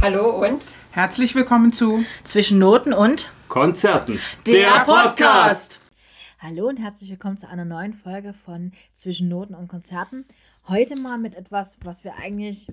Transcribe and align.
Hallo 0.00 0.46
und 0.46 0.64
Herzlich 0.92 1.34
willkommen 1.34 1.72
zu 1.72 2.04
Zwischen 2.22 2.60
Noten 2.60 2.92
und 2.92 3.28
Konzerten. 3.48 4.20
der 4.46 4.84
Podcast. 4.84 5.92
Hallo 6.38 6.68
und 6.68 6.76
herzlich 6.76 7.10
willkommen 7.10 7.36
zu 7.36 7.48
einer 7.48 7.64
neuen 7.64 7.94
Folge 7.94 8.32
von 8.32 8.70
Zwischen 8.92 9.28
Noten 9.28 9.56
und 9.56 9.66
Konzerten. 9.66 10.24
Heute 10.68 11.00
mal 11.02 11.18
mit 11.18 11.34
etwas, 11.34 11.78
was 11.82 12.04
wir 12.04 12.14
eigentlich 12.14 12.68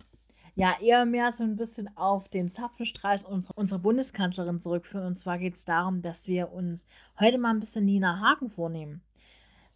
ja 0.54 0.76
eher 0.80 1.06
mehr 1.06 1.32
so 1.32 1.44
ein 1.44 1.56
bisschen 1.56 1.90
auf 1.98 2.30
den 2.30 2.48
Zapfenstreich 2.48 3.26
unserer, 3.26 3.58
unserer 3.58 3.80
Bundeskanzlerin 3.80 4.62
zurückführen. 4.62 5.08
Und 5.08 5.18
zwar 5.18 5.40
geht 5.40 5.56
es 5.56 5.66
darum, 5.66 6.04
dass 6.04 6.28
wir 6.28 6.52
uns 6.52 6.88
heute 7.20 7.40
mal 7.40 7.50
ein 7.50 7.60
bisschen 7.60 7.86
Nina 7.86 8.20
Hagen 8.20 8.50
vornehmen. 8.50 9.02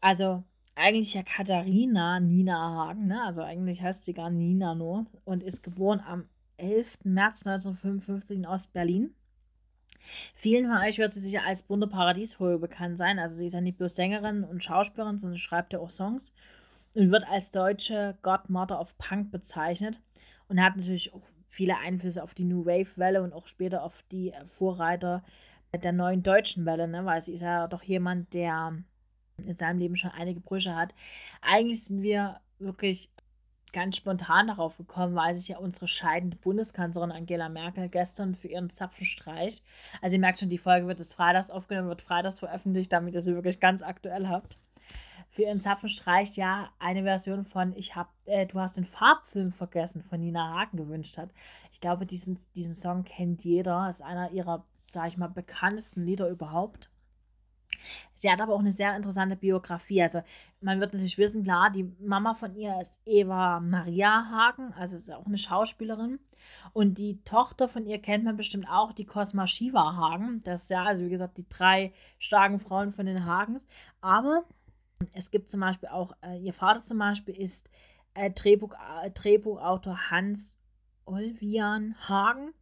Also 0.02 0.43
eigentlich 0.75 1.16
ja 1.16 1.23
Katharina 1.23 2.20
Nina 2.20 2.75
Hagen, 2.75 3.07
ne? 3.07 3.23
also 3.23 3.41
eigentlich 3.41 3.81
heißt 3.81 4.05
sie 4.05 4.13
gar 4.13 4.29
Nina 4.29 4.75
nur 4.75 5.07
und 5.25 5.41
ist 5.41 5.63
geboren 5.63 6.00
am 6.07 6.25
11. 6.60 7.00
März 7.04 7.46
1955 7.46 8.38
in 8.38 8.46
Ostberlin. 8.46 9.16
Vielen 10.34 10.67
von 10.67 10.77
euch 10.77 10.98
wird 10.98 11.13
sie 11.13 11.20
sicher 11.20 11.44
als 11.45 11.63
bunte 11.63 11.88
Paradiesvogel 11.88 12.59
bekannt 12.59 12.98
sein. 12.98 13.20
Also 13.20 13.36
sie 13.36 13.45
ist 13.45 13.54
ja 13.54 13.62
nicht 13.62 13.77
bloß 13.77 13.95
Sängerin 13.95 14.44
und 14.44 14.64
Schauspielerin, 14.64 15.20
sondern 15.20 15.40
schreibt 15.40 15.73
ja 15.73 15.80
auch 15.80 15.90
Songs 15.90 16.36
und 16.94 17.12
wird 17.12 17.27
als 17.27 17.52
deutsche 17.52 18.17
Godmother 18.22 18.80
of 18.80 18.98
Punk 18.98 19.31
bezeichnet 19.31 20.00
und 20.48 20.62
hat 20.62 20.77
natürlich 20.77 21.14
auch 21.14 21.22
viele 21.48 21.77
Einflüsse 21.77 22.23
auf 22.23 22.34
die 22.34 22.45
New 22.45 22.66
Wave 22.66 22.98
Welle 22.98 23.22
und 23.23 23.34
auch 23.34 23.48
später 23.48 23.84
auf 23.84 24.03
die 24.12 24.34
Vorreiter 24.48 25.23
der 25.73 25.91
neuen 25.91 26.23
deutschen 26.23 26.66
Welle, 26.66 26.88
ne? 26.88 27.05
weil 27.05 27.22
sie 27.22 27.34
ist 27.34 27.41
ja 27.41 27.67
doch 27.67 27.84
jemand, 27.84 28.34
der 28.34 28.81
in 29.38 29.55
seinem 29.55 29.80
Leben 29.80 29.95
schon 29.95 30.12
einige 30.12 30.39
Brüche 30.39 30.76
hat. 30.76 30.94
Eigentlich 31.41 31.84
sind 31.84 32.02
wir 32.02 32.39
wirklich 32.58 33.12
ganz 33.73 33.98
spontan 33.98 34.48
darauf 34.48 34.78
gekommen, 34.78 35.16
weil 35.16 35.36
sich 35.36 35.50
ja 35.50 35.58
unsere 35.58 35.88
scheidende 35.88 36.38
Bundeskanzlerin 36.38 37.12
Angela 37.12 37.50
Merkel 37.50 37.90
gestern 37.90 38.36
für 38.36 38.48
ihren 38.48 38.70
Zapfenstreich, 38.70 39.64
also 40.02 40.16
ihr 40.16 40.20
merkt 40.20 40.40
schon, 40.40 40.50
die 40.50 40.58
Folge 40.58 40.88
wird 40.88 41.00
des 41.00 41.14
Freitags 41.14 41.52
aufgenommen, 41.52 41.89
wird 41.89 42.02
Freitags 42.02 42.39
veröffentlicht, 42.39 42.92
damit 42.92 43.14
ihr 43.14 43.22
sie 43.22 43.36
wirklich 43.36 43.59
ganz 43.59 43.81
aktuell 43.84 44.28
habt. 44.28 44.58
Für 45.31 45.44
ihren 45.44 45.59
Zapfenstreich 45.59 46.36
ja 46.36 46.70
eine 46.80 47.03
Version 47.03 47.44
von 47.44 47.76
Ich 47.76 47.95
hab, 47.95 48.11
äh, 48.26 48.48
du 48.48 48.59
hast 48.59 48.78
den 48.78 48.86
Farbfilm 48.86 49.52
vergessen 49.52 50.04
von 50.04 50.20
Nina 50.20 50.56
Hagen 50.58 50.78
gewünscht 50.78 51.17
hat. 51.17 51.30
Ich 51.72 51.80
glaube, 51.80 52.06
diesen, 52.06 52.39
diesen 52.56 52.73
Song 52.73 53.04
kennt 53.04 53.44
jeder, 53.44 53.88
ist 53.89 54.02
einer 54.02 54.31
ihrer, 54.31 54.66
sag 54.89 55.08
ich 55.08 55.17
mal, 55.17 55.28
bekanntesten 55.28 56.04
Lieder 56.04 56.28
überhaupt. 56.30 56.89
Sie 58.13 58.31
hat 58.31 58.41
aber 58.41 58.53
auch 58.53 58.59
eine 58.59 58.72
sehr 58.72 58.95
interessante 58.95 59.35
Biografie. 59.35 60.02
Also 60.02 60.22
man 60.61 60.80
wird 60.80 60.94
natürlich 60.94 61.17
wissen, 61.17 61.44
klar, 61.44 61.72
die 61.72 61.91
Mama 61.99 62.33
von 62.33 62.55
ihr 62.55 62.80
ist 62.81 62.99
Eva 63.05 63.59
Maria 63.59 64.30
Hagen, 64.30 64.73
also 64.73 64.95
ist 64.95 65.13
auch 65.13 65.25
eine 65.25 65.38
Schauspielerin. 65.38 66.19
Und 66.73 66.97
die 66.97 67.21
Tochter 67.23 67.67
von 67.67 67.86
ihr 67.86 67.99
kennt 67.99 68.23
man 68.23 68.38
bestimmt 68.38 68.69
auch, 68.69 68.91
die 68.91 69.05
Cosma 69.05 69.47
Shiva 69.47 69.95
Hagen. 69.95 70.41
Das 70.44 70.63
ist 70.63 70.69
ja, 70.69 70.83
also 70.83 71.05
wie 71.05 71.09
gesagt, 71.09 71.38
die 71.38 71.47
drei 71.47 71.94
starken 72.17 72.59
Frauen 72.59 72.94
von 72.94 73.05
den 73.05 73.25
Hagens. 73.25 73.66
Aber 74.02 74.43
es 75.14 75.31
gibt 75.31 75.49
zum 75.49 75.61
Beispiel 75.61 75.89
auch, 75.89 76.14
äh, 76.21 76.38
ihr 76.39 76.53
Vater 76.53 76.81
zum 76.81 76.97
Beispiel 76.97 77.36
ist 77.36 77.69
äh, 78.14 78.31
Drehbuch, 78.31 78.73
äh, 79.03 79.11
Drehbuchautor 79.11 80.09
Hans 80.11 80.59
Olvian 81.05 81.95
Hagen. 82.08 82.53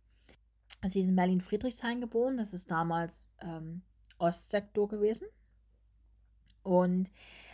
Sie 0.85 1.02
ist 1.02 1.07
in 1.07 1.15
Berlin-Friedrichshain 1.15 2.02
geboren. 2.02 2.37
Das 2.37 2.53
ist 2.53 2.69
damals 2.69 3.31
ähm, 3.41 3.81
Ostsektor 4.19 4.87
gewesen 4.87 5.27
und 6.67 7.09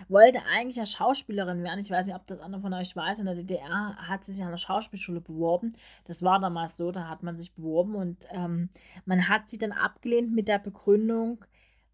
wollte 0.09 0.39
eigentlich 0.51 0.77
ja 0.77 0.85
Schauspielerin 0.85 1.63
werden. 1.63 1.79
Ich 1.79 1.91
weiß 1.91 2.07
nicht, 2.07 2.15
ob 2.15 2.25
das 2.25 2.39
einer 2.39 2.59
von 2.59 2.73
euch 2.73 2.95
weiß. 2.95 3.19
In 3.19 3.27
der 3.27 3.35
DDR 3.35 3.95
hat 3.95 4.23
sie 4.23 4.33
sich 4.33 4.43
an 4.43 4.49
der 4.49 4.57
Schauspielschule 4.57 5.21
beworben. 5.21 5.73
Das 6.05 6.23
war 6.23 6.39
damals 6.39 6.75
so, 6.77 6.91
da 6.91 7.07
hat 7.07 7.21
man 7.21 7.37
sich 7.37 7.53
beworben 7.53 7.95
und 7.95 8.25
ähm, 8.31 8.69
man 9.05 9.29
hat 9.29 9.49
sie 9.49 9.59
dann 9.59 9.71
abgelehnt 9.71 10.33
mit 10.33 10.47
der 10.47 10.59
Begründung, 10.59 11.45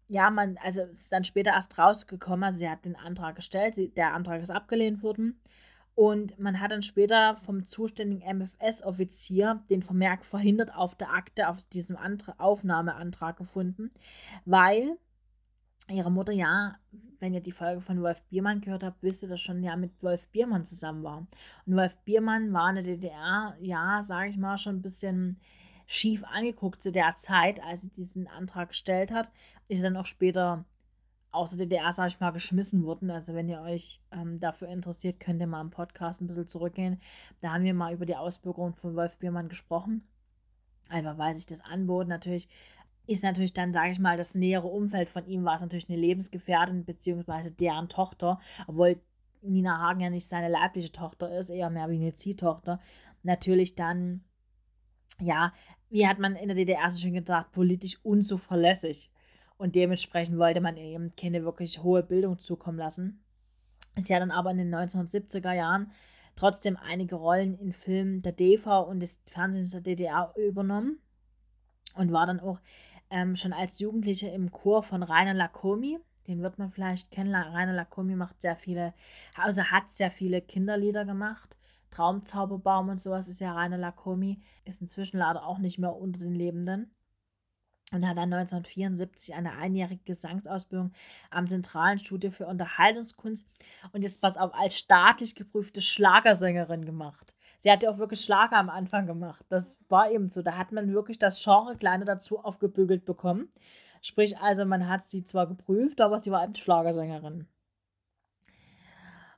ja, 0.08 0.28
man, 0.30 0.58
also 0.58 0.80
es 0.80 1.02
ist 1.02 1.12
dann 1.12 1.22
später 1.22 1.52
erst 1.52 1.78
rausgekommen, 1.78 2.42
also 2.42 2.58
sie 2.58 2.68
hat 2.68 2.84
den 2.84 2.96
Antrag 2.96 3.36
gestellt, 3.36 3.76
sie, 3.76 3.90
der 3.90 4.12
Antrag 4.12 4.42
ist 4.42 4.50
abgelehnt 4.50 5.04
worden. 5.04 5.40
Und 6.00 6.38
man 6.38 6.60
hat 6.60 6.70
dann 6.70 6.80
später 6.80 7.36
vom 7.44 7.62
zuständigen 7.62 8.22
MFS-Offizier 8.22 9.62
den 9.68 9.82
Vermerk 9.82 10.24
verhindert 10.24 10.74
auf 10.74 10.94
der 10.94 11.12
Akte, 11.12 11.46
auf 11.50 11.66
diesem 11.66 11.98
Antra 11.98 12.36
Aufnahmeantrag 12.38 13.36
gefunden, 13.36 13.90
weil 14.46 14.96
ihre 15.90 16.10
Mutter 16.10 16.32
ja, 16.32 16.78
wenn 17.18 17.34
ihr 17.34 17.42
die 17.42 17.52
Folge 17.52 17.82
von 17.82 18.00
Wolf 18.00 18.22
Biermann 18.30 18.62
gehört 18.62 18.82
habt, 18.82 19.02
wisst 19.02 19.24
ihr, 19.24 19.28
dass 19.28 19.42
schon 19.42 19.62
ja 19.62 19.76
mit 19.76 20.02
Wolf 20.02 20.26
Biermann 20.28 20.64
zusammen 20.64 21.04
war. 21.04 21.26
Und 21.66 21.76
Wolf 21.76 21.94
Biermann 22.06 22.50
war 22.54 22.70
in 22.70 22.76
der 22.76 22.84
DDR, 22.84 23.54
ja, 23.60 24.02
sage 24.02 24.30
ich 24.30 24.38
mal, 24.38 24.56
schon 24.56 24.76
ein 24.76 24.82
bisschen 24.82 25.38
schief 25.86 26.24
angeguckt 26.24 26.80
zu 26.80 26.92
der 26.92 27.14
Zeit, 27.14 27.62
als 27.62 27.82
sie 27.82 27.90
diesen 27.90 28.26
Antrag 28.26 28.70
gestellt 28.70 29.12
hat. 29.12 29.30
Ist 29.68 29.84
dann 29.84 29.98
auch 29.98 30.06
später 30.06 30.64
aus 31.32 31.50
der 31.50 31.66
DDR, 31.66 31.92
sage 31.92 32.08
ich 32.08 32.20
mal, 32.20 32.30
geschmissen 32.30 32.84
worden. 32.84 33.10
Also 33.10 33.34
wenn 33.34 33.48
ihr 33.48 33.60
euch 33.60 34.00
ähm, 34.12 34.38
dafür 34.38 34.68
interessiert, 34.68 35.20
könnt 35.20 35.40
ihr 35.40 35.46
mal 35.46 35.60
im 35.60 35.70
Podcast 35.70 36.20
ein 36.20 36.26
bisschen 36.26 36.46
zurückgehen. 36.46 37.00
Da 37.40 37.52
haben 37.52 37.64
wir 37.64 37.74
mal 37.74 37.92
über 37.92 38.06
die 38.06 38.16
Ausbürgerung 38.16 38.74
von 38.74 38.96
Wolf 38.96 39.16
Biermann 39.18 39.48
gesprochen. 39.48 40.02
Einfach 40.88 41.18
weil 41.18 41.34
sich 41.34 41.46
das 41.46 41.64
anbot. 41.64 42.08
Natürlich 42.08 42.48
ist 43.06 43.24
natürlich 43.24 43.52
dann, 43.52 43.72
sage 43.72 43.90
ich 43.90 43.98
mal, 43.98 44.16
das 44.16 44.34
nähere 44.34 44.68
Umfeld 44.68 45.08
von 45.08 45.26
ihm 45.26 45.44
war 45.44 45.54
es 45.56 45.62
natürlich 45.62 45.88
eine 45.88 45.98
Lebensgefährtin, 45.98 46.84
beziehungsweise 46.84 47.52
deren 47.52 47.88
Tochter, 47.88 48.40
obwohl 48.66 49.00
Nina 49.42 49.78
Hagen 49.78 50.00
ja 50.00 50.10
nicht 50.10 50.28
seine 50.28 50.48
leibliche 50.48 50.92
Tochter 50.92 51.36
ist, 51.38 51.50
eher 51.50 51.70
mehr 51.70 51.90
wie 51.90 51.96
eine 51.96 52.12
Ziehtochter. 52.12 52.80
Natürlich 53.22 53.74
dann, 53.74 54.22
ja, 55.18 55.52
wie 55.88 56.06
hat 56.06 56.18
man 56.18 56.36
in 56.36 56.48
der 56.48 56.56
DDR 56.56 56.90
so 56.90 57.00
schön 57.00 57.14
gesagt, 57.14 57.52
politisch 57.52 57.98
unzuverlässig. 58.02 59.10
Und 59.60 59.76
dementsprechend 59.76 60.38
wollte 60.38 60.62
man 60.62 60.78
eben 60.78 61.10
keine 61.16 61.44
wirklich 61.44 61.82
hohe 61.82 62.02
Bildung 62.02 62.38
zukommen 62.38 62.78
lassen. 62.78 63.22
Sie 63.94 64.14
hat 64.14 64.22
dann 64.22 64.30
aber 64.30 64.52
in 64.52 64.56
den 64.56 64.74
1970er 64.74 65.52
Jahren 65.52 65.92
trotzdem 66.34 66.78
einige 66.78 67.16
Rollen 67.16 67.58
in 67.58 67.74
Filmen 67.74 68.22
der 68.22 68.32
DV 68.32 68.80
und 68.88 69.00
des 69.00 69.20
Fernsehens 69.26 69.72
der 69.72 69.82
DDR 69.82 70.32
übernommen 70.38 70.98
und 71.94 72.10
war 72.10 72.24
dann 72.24 72.40
auch 72.40 72.58
ähm, 73.10 73.36
schon 73.36 73.52
als 73.52 73.78
Jugendliche 73.80 74.28
im 74.28 74.50
Chor 74.50 74.82
von 74.82 75.02
Rainer 75.02 75.34
Lacomi. 75.34 75.98
Den 76.26 76.40
wird 76.40 76.58
man 76.58 76.70
vielleicht 76.70 77.10
kennen. 77.10 77.34
Rainer 77.34 77.74
Lacomi 77.74 78.16
macht 78.16 78.40
sehr 78.40 78.56
viele, 78.56 78.94
also 79.36 79.62
hat 79.62 79.90
sehr 79.90 80.10
viele 80.10 80.40
Kinderlieder 80.40 81.04
gemacht. 81.04 81.58
Traumzauberbaum 81.90 82.88
und 82.88 82.96
sowas 82.96 83.28
ist 83.28 83.40
ja 83.40 83.52
Rainer 83.52 83.76
Lacomi. 83.76 84.40
Ist 84.64 84.80
inzwischen 84.80 85.18
leider 85.18 85.44
auch 85.44 85.58
nicht 85.58 85.78
mehr 85.78 85.94
unter 85.94 86.20
den 86.20 86.34
Lebenden 86.34 86.90
und 87.92 88.06
hat 88.06 88.16
dann 88.16 88.32
1974 88.32 89.34
eine 89.34 89.52
einjährige 89.52 90.04
Gesangsausbildung 90.04 90.92
am 91.30 91.46
Zentralen 91.46 91.98
Studio 91.98 92.30
für 92.30 92.46
Unterhaltungskunst 92.46 93.50
und 93.92 94.02
jetzt 94.02 94.20
pass 94.20 94.36
auf, 94.36 94.54
als 94.54 94.78
staatlich 94.78 95.34
geprüfte 95.34 95.80
Schlagersängerin 95.80 96.84
gemacht. 96.84 97.34
Sie 97.58 97.70
hat 97.70 97.82
ja 97.82 97.90
auch 97.90 97.98
wirklich 97.98 98.20
Schlager 98.20 98.56
am 98.56 98.70
Anfang 98.70 99.06
gemacht. 99.06 99.44
Das 99.50 99.76
war 99.88 100.10
eben 100.10 100.28
so. 100.28 100.40
Da 100.40 100.56
hat 100.56 100.72
man 100.72 100.94
wirklich 100.94 101.18
das 101.18 101.42
Genre 101.44 101.76
kleiner 101.76 102.06
dazu 102.06 102.38
aufgebügelt 102.38 103.04
bekommen. 103.04 103.52
Sprich, 104.00 104.38
also 104.38 104.64
man 104.64 104.88
hat 104.88 105.04
sie 105.04 105.24
zwar 105.24 105.46
geprüft, 105.46 106.00
aber 106.00 106.18
sie 106.18 106.30
war 106.30 106.40
eine 106.40 106.56
Schlagersängerin. 106.56 107.46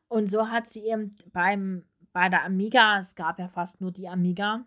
Und 0.07 0.29
so 0.29 0.51
hat 0.51 0.69
sie 0.69 0.87
eben 0.87 1.17
beim, 1.33 1.85
bei 2.13 2.29
der 2.29 2.45
Amiga, 2.45 2.99
es 2.99 3.17
gab 3.17 3.41
ja 3.41 3.49
fast 3.49 3.81
nur 3.81 3.91
die 3.91 4.09
Amiga, 4.09 4.67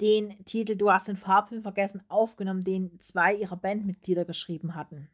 den 0.00 0.44
Titel 0.44 0.76
Du 0.76 0.90
hast 0.90 1.08
den 1.08 1.16
Farbfilm 1.16 1.62
vergessen 1.62 2.02
aufgenommen, 2.08 2.64
den 2.64 2.98
zwei 3.00 3.34
ihrer 3.34 3.56
Bandmitglieder 3.56 4.24
geschrieben 4.24 4.74
hatten. 4.74 5.08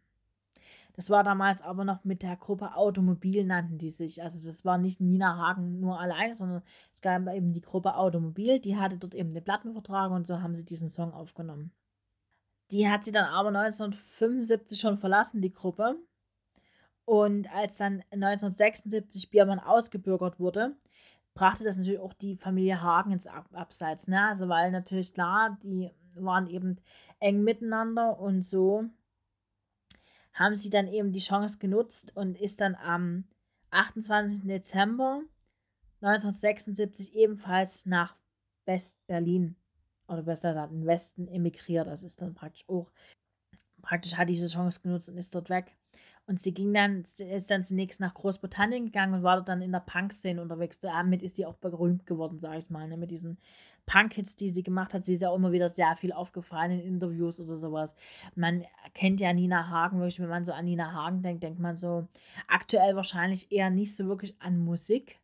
Das 0.97 1.11
war 1.11 1.23
damals 1.23 1.61
aber 1.61 1.85
noch 1.85 2.05
mit 2.05 2.23
der 2.23 2.37
Gruppe 2.37 2.75
Automobil 2.75 3.45
nannten 3.45 3.77
die 3.77 3.91
sich. 3.91 4.23
Also 4.23 4.49
das 4.49 4.65
war 4.65 4.79
nicht 4.79 4.99
Nina 4.99 5.37
Hagen 5.37 5.79
nur 5.79 6.01
alleine, 6.01 6.33
sondern 6.33 6.63
es 6.95 7.03
gab 7.03 7.29
eben 7.29 7.53
die 7.53 7.61
Gruppe 7.61 7.97
Automobil, 7.97 8.61
die 8.61 8.77
hatte 8.77 8.97
dort 8.97 9.15
eben 9.15 9.33
den 9.33 9.45
Plattenvertrag 9.45 10.11
und 10.11 10.27
so 10.27 10.41
haben 10.41 10.57
sie 10.57 10.65
diesen 10.65 10.89
Song 10.89 11.13
aufgenommen. 11.13 11.71
Die 12.71 12.89
hat 12.89 13.05
sie 13.05 13.13
dann 13.13 13.27
aber 13.27 13.49
1975 13.49 14.81
schon 14.81 14.99
verlassen, 14.99 15.43
die 15.43 15.53
Gruppe. 15.53 15.97
Und 17.05 17.53
als 17.55 17.77
dann 17.77 18.03
1976 18.11 19.31
Biermann 19.31 19.61
ausgebürgert 19.61 20.41
wurde, 20.41 20.75
brachte 21.37 21.63
das 21.63 21.77
natürlich 21.77 22.01
auch 22.01 22.15
die 22.15 22.37
Familie 22.37 22.83
Hagen 22.83 23.13
ins 23.13 23.29
Abseits. 23.29 24.09
Ne? 24.09 24.21
Also, 24.27 24.49
weil 24.49 24.73
natürlich 24.73 25.15
klar, 25.15 25.57
die 25.63 25.93
waren 26.15 26.49
eben 26.49 26.77
eng 27.21 27.45
miteinander 27.45 28.19
und 28.19 28.43
so 28.43 28.87
haben 30.33 30.57
sie 30.57 30.71
dann 30.71 30.89
eben 30.89 31.13
die 31.13 31.21
Chance 31.21 31.59
genutzt 31.59 32.17
und 32.17 32.39
ist 32.39 32.61
dann 32.61 32.75
am 32.75 33.25
28. 33.71 34.43
Dezember 34.43 35.23
1976 36.01 37.15
ebenfalls 37.15 37.87
nach 37.87 38.17
West-Berlin 38.67 39.57
oder 40.09 40.23
besser 40.23 40.51
gesagt 40.51 40.73
in 40.73 40.87
Westen 40.87 41.29
emigriert. 41.29 41.87
Das 41.87 42.03
ist 42.03 42.21
dann 42.21 42.35
praktisch 42.35 42.69
auch, 42.69 42.91
praktisch 43.83 44.17
hat 44.17 44.29
diese 44.29 44.49
Chance 44.49 44.81
genutzt 44.83 45.09
und 45.09 45.17
ist 45.17 45.35
dort 45.35 45.51
weg. 45.51 45.75
Und 46.27 46.41
sie 46.41 46.53
ging 46.53 46.75
dann, 46.75 47.03
ist 47.03 47.51
dann 47.51 47.63
zunächst 47.63 48.01
nach 48.01 48.15
Großbritannien 48.15 48.87
gegangen 48.87 49.15
und 49.15 49.23
war 49.23 49.43
dann 49.43 49.63
in 49.63 49.71
der 49.71 49.81
Punk-Szene 49.81 50.43
unterwegs. 50.43 50.81
Damit 50.81 51.23
ist 51.23 51.37
sie 51.37 51.47
auch 51.47 51.55
berühmt 51.55 52.05
geworden, 52.05 52.41
sage 52.41 52.59
ich 52.59 52.71
mal, 52.71 52.89
ne, 52.89 52.97
mit 52.97 53.13
diesen 53.13 53.39
Punk-Hits, 53.87 54.35
die 54.37 54.51
sie 54.51 54.65
gemacht 54.65 54.93
hat, 54.93 55.05
sie 55.05 55.15
ist 55.15 55.23
ja 55.23 55.31
auch 55.31 55.37
immer 55.37 55.53
wieder 55.53 55.69
sehr 55.69 55.95
viel 55.97 56.13
aufgefallen 56.13 56.73
in 56.73 56.81
Interviews 56.81 57.41
oder 57.41 57.57
sowas. 57.57 57.95
Man 58.35 58.65
kennt 58.95 59.21
ja 59.21 59.33
Nina 59.33 59.69
Hagen 59.69 59.99
wirklich, 59.99 60.21
wenn 60.21 60.29
man 60.29 60.45
so 60.45 60.53
an 60.53 60.65
Nina 60.65 60.93
Hagen 60.93 61.23
denkt, 61.23 61.45
denkt 61.45 61.61
man 61.61 61.77
so 61.77 62.09
aktuell 62.49 62.97
wahrscheinlich 62.97 63.53
eher 63.53 63.71
nicht 63.71 63.95
so 63.95 64.09
wirklich 64.09 64.35
an 64.41 64.59
Musik, 64.59 65.21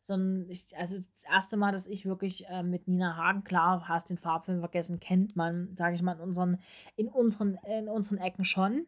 sondern 0.00 0.48
ich, 0.48 0.66
also 0.78 0.96
das 0.98 1.24
erste 1.24 1.56
Mal, 1.56 1.72
dass 1.72 1.86
ich 1.86 2.06
wirklich 2.06 2.48
äh, 2.48 2.62
mit 2.62 2.88
Nina 2.88 3.16
Hagen, 3.16 3.44
klar, 3.44 3.86
hast 3.86 4.08
den 4.08 4.18
Farbfilm 4.18 4.60
vergessen, 4.60 4.98
kennt 4.98 5.36
man, 5.36 5.76
sage 5.76 5.94
ich 5.94 6.02
mal, 6.02 6.14
in 6.14 6.20
unseren, 6.20 6.58
in 6.96 7.08
unseren, 7.08 7.58
in 7.78 7.88
unseren 7.88 8.18
Ecken 8.18 8.44
schon. 8.44 8.86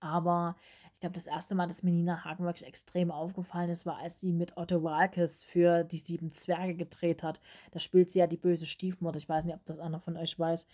Aber 0.00 0.56
ich 0.92 1.00
glaube, 1.00 1.14
das 1.14 1.26
erste 1.26 1.54
Mal, 1.54 1.66
dass 1.66 1.82
mir 1.82 1.92
Nina 1.92 2.24
Hagen 2.24 2.44
wirklich 2.44 2.68
extrem 2.68 3.10
aufgefallen 3.10 3.70
ist, 3.70 3.86
war, 3.86 3.98
als 3.98 4.20
sie 4.20 4.32
mit 4.32 4.56
Otto 4.56 4.82
Walkes 4.82 5.44
für 5.44 5.84
die 5.84 5.98
Sieben 5.98 6.30
Zwerge 6.30 6.74
gedreht 6.74 7.22
hat. 7.22 7.40
Da 7.70 7.78
spielt 7.80 8.10
sie 8.10 8.18
ja 8.18 8.26
die 8.26 8.36
böse 8.36 8.66
Stiefmutter. 8.66 9.18
Ich 9.18 9.28
weiß 9.28 9.44
nicht, 9.44 9.54
ob 9.54 9.64
das 9.64 9.78
einer 9.78 10.00
von 10.00 10.16
euch 10.16 10.38
weiß. 10.38 10.66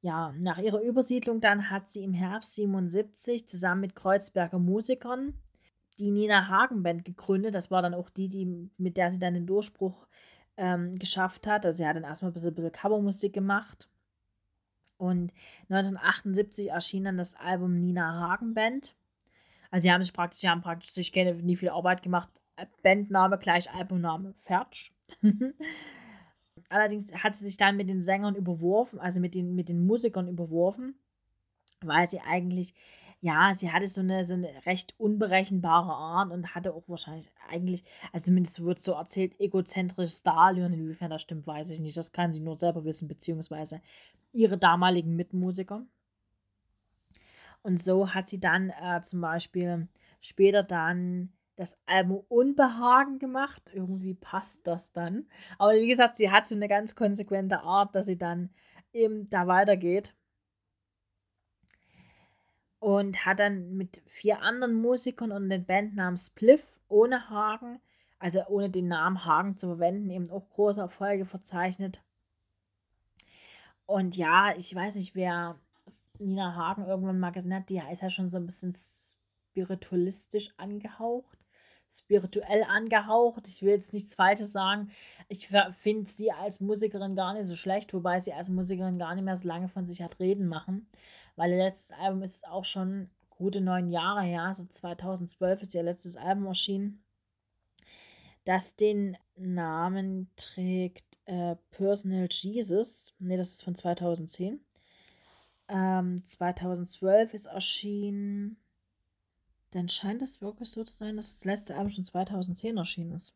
Ja, 0.00 0.32
nach 0.38 0.58
ihrer 0.58 0.80
Übersiedlung 0.80 1.40
dann 1.40 1.70
hat 1.70 1.88
sie 1.88 2.04
im 2.04 2.12
Herbst 2.14 2.54
77 2.54 3.46
zusammen 3.48 3.80
mit 3.80 3.96
Kreuzberger 3.96 4.58
Musikern 4.58 5.34
die 5.98 6.10
Nina 6.10 6.48
Hagen 6.48 6.82
Band 6.82 7.04
gegründet. 7.04 7.54
Das 7.54 7.70
war 7.70 7.82
dann 7.82 7.94
auch 7.94 8.08
die, 8.10 8.28
die 8.28 8.70
mit 8.76 8.96
der 8.96 9.12
sie 9.12 9.18
dann 9.18 9.34
den 9.34 9.46
Durchbruch 9.46 10.06
ähm, 10.56 10.98
geschafft 10.98 11.46
hat. 11.46 11.66
Also 11.66 11.78
sie 11.78 11.86
hat 11.86 11.96
dann 11.96 12.04
erstmal 12.04 12.30
ein 12.30 12.34
bisschen, 12.34 12.54
bisschen 12.54 12.72
Covermusik 12.72 13.32
gemacht. 13.32 13.88
Und 14.98 15.32
1978 15.70 16.70
erschien 16.70 17.04
dann 17.04 17.16
das 17.16 17.36
Album 17.36 17.80
Nina 17.80 18.28
Hagen 18.28 18.54
Band. 18.54 18.94
Also 19.70 19.82
sie 19.82 19.92
haben 19.92 20.02
sich 20.02 20.12
praktisch, 20.12 20.40
sie 20.40 20.48
haben 20.48 20.60
praktisch 20.60 20.92
sich 20.92 21.12
gerne 21.12 21.34
nie 21.34 21.56
viel 21.56 21.70
Arbeit 21.70 22.02
gemacht. 22.02 22.28
Bandname 22.82 23.38
gleich 23.38 23.72
Albumname, 23.72 24.34
fertig. 24.40 24.92
Allerdings 26.68 27.14
hat 27.14 27.36
sie 27.36 27.46
sich 27.46 27.56
dann 27.56 27.76
mit 27.76 27.88
den 27.88 28.02
Sängern 28.02 28.34
überworfen, 28.34 28.98
also 28.98 29.20
mit 29.20 29.34
den, 29.34 29.54
mit 29.54 29.68
den 29.68 29.86
Musikern 29.86 30.28
überworfen, 30.28 30.98
weil 31.80 32.06
sie 32.08 32.20
eigentlich 32.20 32.74
ja, 33.20 33.52
sie 33.52 33.72
hatte 33.72 33.88
so 33.88 34.00
eine, 34.00 34.24
so 34.24 34.34
eine 34.34 34.48
recht 34.64 34.94
unberechenbare 34.98 35.92
Art 35.92 36.30
und 36.30 36.54
hatte 36.54 36.72
auch 36.72 36.84
wahrscheinlich 36.88 37.28
eigentlich, 37.48 37.82
also 38.12 38.26
zumindest 38.26 38.62
wird 38.64 38.78
so 38.78 38.92
erzählt, 38.92 39.40
egozentrisches 39.40 40.22
Darlehen. 40.22 40.72
Inwiefern 40.72 41.10
das 41.10 41.22
stimmt, 41.22 41.46
weiß 41.46 41.70
ich 41.70 41.80
nicht. 41.80 41.96
Das 41.96 42.12
kann 42.12 42.32
sie 42.32 42.40
nur 42.40 42.58
selber 42.58 42.84
wissen, 42.84 43.08
beziehungsweise 43.08 43.80
ihre 44.32 44.58
damaligen 44.58 45.16
Mitmusiker. 45.16 45.86
Und 47.62 47.80
so 47.80 48.14
hat 48.14 48.28
sie 48.28 48.40
dann 48.40 48.70
äh, 48.70 49.02
zum 49.02 49.20
Beispiel 49.20 49.88
später 50.20 50.62
dann 50.62 51.32
das 51.56 51.76
Album 51.86 52.24
Unbehagen 52.28 53.18
gemacht. 53.18 53.62
Irgendwie 53.72 54.14
passt 54.14 54.66
das 54.66 54.92
dann. 54.92 55.26
Aber 55.58 55.72
wie 55.72 55.88
gesagt, 55.88 56.16
sie 56.16 56.30
hat 56.30 56.46
so 56.46 56.54
eine 56.54 56.68
ganz 56.68 56.94
konsequente 56.94 57.60
Art, 57.60 57.94
dass 57.94 58.06
sie 58.06 58.16
dann 58.16 58.50
eben 58.92 59.28
da 59.28 59.46
weitergeht 59.46 60.14
und 62.80 63.26
hat 63.26 63.40
dann 63.40 63.76
mit 63.76 64.02
vier 64.06 64.40
anderen 64.42 64.74
Musikern 64.74 65.32
und 65.32 65.48
den 65.50 65.66
Bandnamen 65.66 66.16
Spliff 66.16 66.78
ohne 66.88 67.28
Hagen, 67.28 67.80
also 68.18 68.46
ohne 68.46 68.70
den 68.70 68.88
Namen 68.88 69.24
Hagen 69.24 69.56
zu 69.56 69.66
verwenden, 69.66 70.10
eben 70.10 70.30
auch 70.30 70.48
große 70.50 70.80
Erfolge 70.80 71.26
verzeichnet. 71.26 72.02
Und 73.88 74.16
ja, 74.16 74.54
ich 74.56 74.74
weiß 74.74 74.96
nicht, 74.96 75.14
wer 75.14 75.56
Nina 76.18 76.54
Hagen 76.54 76.84
irgendwann 76.86 77.18
mal 77.18 77.30
gesehen 77.30 77.54
hat, 77.54 77.70
die 77.70 77.80
ist 77.90 78.02
ja 78.02 78.10
schon 78.10 78.28
so 78.28 78.36
ein 78.36 78.46
bisschen 78.46 78.72
spiritualistisch 78.72 80.50
angehaucht, 80.58 81.38
spirituell 81.90 82.64
angehaucht. 82.64 83.48
Ich 83.48 83.62
will 83.62 83.70
jetzt 83.70 83.94
nichts 83.94 84.14
Falsches 84.14 84.52
sagen. 84.52 84.90
Ich 85.28 85.48
finde 85.72 86.08
sie 86.08 86.30
als 86.32 86.60
Musikerin 86.60 87.16
gar 87.16 87.32
nicht 87.34 87.46
so 87.46 87.56
schlecht, 87.56 87.94
wobei 87.94 88.20
sie 88.20 88.34
als 88.34 88.50
Musikerin 88.50 88.98
gar 88.98 89.14
nicht 89.14 89.24
mehr 89.24 89.36
so 89.36 89.48
lange 89.48 89.68
von 89.68 89.86
sich 89.86 90.02
hat 90.02 90.20
reden 90.20 90.48
machen 90.48 90.86
weil 91.38 91.52
ihr 91.52 91.58
letztes 91.58 91.96
Album 91.96 92.22
ist 92.22 92.46
auch 92.48 92.64
schon 92.64 93.08
gute 93.30 93.60
neun 93.60 93.90
Jahre 93.90 94.22
her, 94.22 94.42
also 94.42 94.64
2012 94.64 95.62
ist 95.62 95.74
ihr 95.74 95.84
letztes 95.84 96.16
Album 96.16 96.46
erschienen, 96.46 97.00
das 98.48 98.76
den 98.76 99.14
Namen 99.36 100.30
trägt 100.36 101.18
äh, 101.26 101.56
Personal 101.70 102.28
Jesus. 102.30 103.12
Ne, 103.18 103.36
das 103.36 103.52
ist 103.52 103.64
von 103.64 103.74
2010. 103.74 104.58
Ähm, 105.68 106.24
2012 106.24 107.34
ist 107.34 107.44
erschienen. 107.44 108.56
Dann 109.72 109.90
scheint 109.90 110.22
es 110.22 110.40
wirklich 110.40 110.70
so 110.70 110.82
zu 110.82 110.96
sein, 110.96 111.16
dass 111.16 111.28
das 111.30 111.44
letzte 111.44 111.74
Album 111.76 111.90
schon 111.90 112.04
2010 112.04 112.78
erschienen 112.78 113.12
ist. 113.12 113.34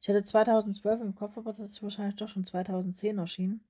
Ich 0.00 0.08
hatte 0.08 0.22
2012 0.22 1.00
im 1.00 1.16
Kopf, 1.16 1.36
aber 1.36 1.50
das 1.50 1.58
ist 1.58 1.82
wahrscheinlich 1.82 2.14
doch 2.14 2.28
schon 2.28 2.44
2010 2.44 3.18
erschienen. 3.18 3.64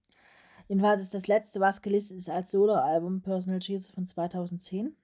Jedenfalls 0.68 1.00
ist 1.00 1.14
das 1.14 1.28
letzte, 1.28 1.60
was 1.60 1.80
gelistet 1.80 2.18
ist 2.18 2.28
als 2.28 2.50
Soloalbum 2.50 3.22
Personal 3.22 3.60
Jesus 3.62 3.92
von 3.92 4.04
2010. 4.04 4.94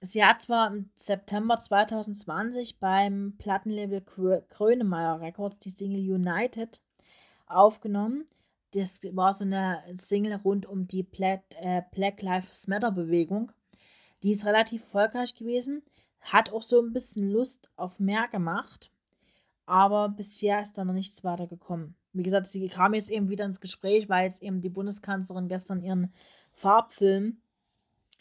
Sie 0.00 0.24
hat 0.24 0.40
zwar 0.40 0.68
im 0.68 0.90
September 0.94 1.58
2020 1.58 2.78
beim 2.78 3.34
Plattenlabel 3.38 4.02
Krönemeyer 4.48 5.20
Records 5.20 5.58
die 5.58 5.70
Single 5.70 6.14
United 6.14 6.80
aufgenommen. 7.46 8.26
Das 8.72 9.02
war 9.12 9.32
so 9.32 9.44
eine 9.44 9.82
Single 9.94 10.34
rund 10.36 10.66
um 10.66 10.86
die 10.86 11.02
Black, 11.02 11.42
äh, 11.60 11.82
Black 11.92 12.22
Lives 12.22 12.68
Matter 12.68 12.92
Bewegung. 12.92 13.52
Die 14.22 14.30
ist 14.30 14.46
relativ 14.46 14.82
erfolgreich 14.82 15.34
gewesen, 15.34 15.82
hat 16.20 16.52
auch 16.52 16.62
so 16.62 16.80
ein 16.80 16.92
bisschen 16.92 17.30
Lust 17.30 17.70
auf 17.76 18.00
mehr 18.00 18.28
gemacht, 18.28 18.90
aber 19.66 20.08
bisher 20.08 20.60
ist 20.60 20.78
da 20.78 20.84
noch 20.84 20.94
nichts 20.94 21.24
weiter 21.24 21.46
gekommen 21.46 21.96
wie 22.14 22.22
gesagt, 22.22 22.46
sie 22.46 22.68
kam 22.68 22.94
jetzt 22.94 23.10
eben 23.10 23.28
wieder 23.28 23.44
ins 23.44 23.60
Gespräch, 23.60 24.08
weil 24.08 24.24
jetzt 24.24 24.42
eben 24.42 24.60
die 24.60 24.70
Bundeskanzlerin 24.70 25.48
gestern 25.48 25.82
ihren 25.82 26.12
Farbfilm 26.52 27.38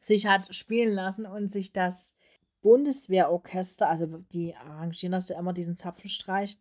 sich 0.03 0.27
hat 0.27 0.53
spielen 0.53 0.93
lassen 0.93 1.25
und 1.25 1.51
sich 1.51 1.71
das 1.71 2.15
Bundeswehrorchester, 2.61 3.89
also 3.89 4.05
die 4.31 4.55
arrangieren 4.55 5.11
das 5.11 5.29
ja 5.29 5.39
immer, 5.39 5.53
diesen 5.53 5.75
Zapfenstreich, 5.75 6.57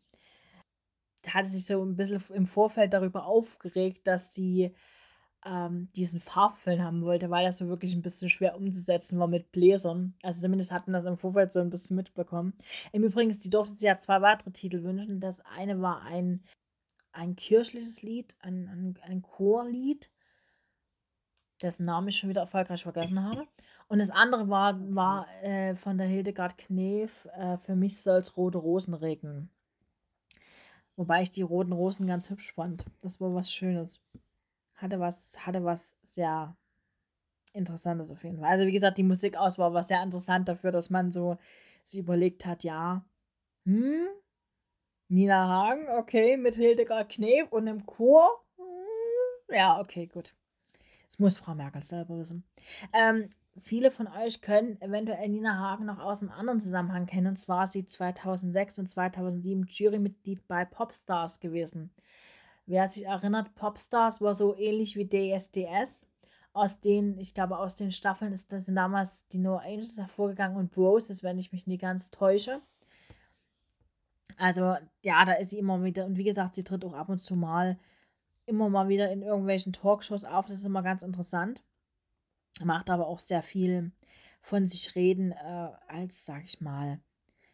da 1.23 1.35
hatte 1.35 1.49
sich 1.49 1.67
so 1.67 1.83
ein 1.83 1.97
bisschen 1.97 2.23
im 2.35 2.47
Vorfeld 2.47 2.93
darüber 2.93 3.27
aufgeregt, 3.27 4.07
dass 4.07 4.35
sie 4.35 4.75
ähm, 5.45 5.89
diesen 5.97 6.21
Farbfilm 6.21 6.83
haben 6.83 7.03
wollte, 7.03 7.31
weil 7.31 7.47
das 7.47 7.59
so 7.59 7.69
wirklich 7.69 7.95
ein 7.95 8.03
bisschen 8.03 8.31
schwer 8.31 8.57
umzusetzen 8.57 9.19
war 9.19 9.29
mit 9.29 9.53
Bläsern. 9.53 10.15
Also 10.23 10.41
zumindest 10.41 10.73
hatten 10.73 10.93
das 10.93 11.05
im 11.05 11.19
Vorfeld 11.19 11.53
so 11.53 11.61
ein 11.61 11.71
bisschen 11.71 11.97
mitbekommen. 11.97 12.55
Im 12.93 13.05
Übrigen, 13.05 13.31
die 13.31 13.51
durfte 13.51 13.75
sich 13.75 13.83
ja 13.83 13.97
zwei 13.97 14.21
weitere 14.21 14.51
Titel 14.51 14.83
wünschen. 14.83 15.21
Das 15.21 15.41
eine 15.41 15.81
war 15.81 16.03
ein 16.03 16.45
ein 17.13 17.37
kirchliches 17.37 18.03
Lied, 18.03 18.37
ein, 18.41 18.69
ein, 18.69 18.99
ein 19.03 19.23
Chorlied, 19.23 20.11
dessen 21.63 21.85
Namen 21.85 22.09
ich 22.09 22.17
schon 22.17 22.31
wieder 22.31 22.43
erfolgreich 22.43 22.83
vergessen 22.83 23.23
habe. 23.23 23.47
Und 23.89 23.99
das 23.99 24.11
andere 24.11 24.49
war, 24.49 24.79
war 24.95 25.27
äh, 25.43 25.75
von 25.75 25.99
der 25.99 26.07
Hildegard 26.07 26.59
Knef, 26.59 27.27
äh, 27.37 27.57
für 27.59 27.77
mich 27.77 28.01
soll 28.01 28.19
es 28.19 28.37
rote 28.37 28.59
Rosen 28.59 28.95
regnen. 28.95 29.51
Wobei 30.97 31.23
ich 31.23 31.31
die 31.31 31.43
roten 31.43 31.73
Rosen 31.73 32.07
ganz 32.07 32.31
hübsch 32.31 32.53
fand. 32.55 32.85
Das 33.01 33.21
war 33.21 33.35
was 33.35 33.53
Schönes. 33.53 34.05
Hatte 34.75 35.01
was, 35.01 35.47
hatte 35.47 35.65
was 35.65 35.97
sehr 36.03 36.57
Interessantes 37.55 38.11
auf 38.11 38.25
jeden 38.25 38.39
Fall. 38.39 38.51
Also 38.51 38.67
wie 38.67 38.73
gesagt, 38.73 38.99
die 38.99 39.03
Musikauswahl 39.03 39.75
war 39.75 39.83
sehr 39.83 40.03
interessant 40.03 40.49
dafür, 40.49 40.73
dass 40.73 40.91
man 40.91 41.11
so 41.11 41.37
sich 41.83 42.01
überlegt 42.01 42.47
hat, 42.47 42.65
ja, 42.65 43.05
hm, 43.67 44.07
Nina 45.09 45.49
Hagen, 45.49 45.89
okay, 45.99 46.37
mit 46.37 46.55
Hildegard 46.55 47.11
Knef 47.11 47.53
und 47.53 47.67
im 47.67 47.85
Chor. 47.85 48.43
Hm, 48.57 49.55
ja, 49.55 49.81
okay, 49.81 50.07
gut. 50.07 50.35
Das 51.13 51.19
muss 51.19 51.37
Frau 51.37 51.55
Merkel 51.55 51.83
selber 51.83 52.17
wissen. 52.17 52.43
Ähm, 52.95 53.29
viele 53.59 53.91
von 53.91 54.09
euch 54.09 54.41
können 54.41 54.81
eventuell 54.81 55.29
Nina 55.29 55.59
Hagen 55.59 55.85
noch 55.85 55.99
aus 55.99 56.23
einem 56.23 56.33
anderen 56.33 56.59
Zusammenhang 56.59 57.05
kennen. 57.05 57.27
Und 57.27 57.37
zwar 57.37 57.65
ist 57.65 57.73
sie 57.73 57.85
2006 57.85 58.79
und 58.79 58.87
2007 58.87 59.67
Jurymitglied 59.69 60.49
bei 60.49 60.65
Popstars 60.65 61.41
gewesen. 61.41 61.91
Wer 62.65 62.89
sich 62.89 63.05
erinnert, 63.05 63.55
Popstars 63.57 64.23
war 64.23 64.33
so 64.33 64.57
ähnlich 64.57 64.97
wie 64.97 65.07
DSDS. 65.07 66.07
Aus 66.55 66.81
den, 66.81 67.19
ich 67.19 67.35
glaube, 67.35 67.59
aus 67.59 67.75
den 67.75 67.93
Staffeln 67.93 68.33
ist, 68.33 68.49
sind 68.49 68.75
damals 68.75 69.29
die 69.29 69.39
No 69.39 69.59
Angels 69.59 69.99
hervorgegangen 69.99 70.57
und 70.57 70.73
Bros, 70.73 71.23
wenn 71.23 71.39
ich 71.39 71.53
mich 71.53 71.67
nie 71.67 71.77
ganz 71.77 72.11
täusche. 72.11 72.63
Also, 74.39 74.77
ja, 75.03 75.27
da 75.27 75.35
ist 75.35 75.51
sie 75.51 75.59
immer 75.59 75.85
wieder. 75.85 76.07
Und 76.07 76.17
wie 76.17 76.25
gesagt, 76.25 76.55
sie 76.55 76.65
tritt 76.65 76.87
auch 76.87 76.95
ab 76.95 77.11
und 77.11 77.19
zu 77.19 77.37
mal 77.37 77.79
immer 78.47 78.69
mal 78.69 78.89
wieder 78.89 79.11
in 79.11 79.23
irgendwelchen 79.23 79.73
Talkshows 79.73 80.25
auf. 80.25 80.47
Das 80.47 80.59
ist 80.59 80.67
immer 80.67 80.83
ganz 80.83 81.03
interessant. 81.03 81.63
Macht 82.63 82.91
aber 82.91 83.07
auch 83.07 83.19
sehr 83.19 83.43
viel 83.43 83.93
von 84.41 84.67
sich 84.67 84.95
reden 84.95 85.33
äh, 85.33 85.71
als, 85.89 86.27
sag 86.27 86.45
ich 86.45 86.61
mal, 86.61 87.01